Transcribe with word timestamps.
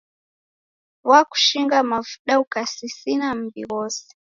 W'akushinga 1.09 1.77
mavuda 1.91 2.33
ukasisina 2.43 3.27
mb'i 3.41 3.61
ghose 3.69 4.05